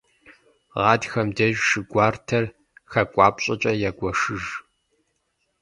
[0.83, 2.45] Гъатхэм деж шы гуартэр
[2.91, 4.43] хакӏуапщӏэкӏэ ягуэшыж.